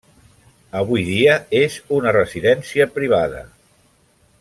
Avui 0.79 1.03
dia 1.09 1.35
és 1.61 1.77
una 1.99 2.15
residència 2.19 2.91
privada. 2.97 3.47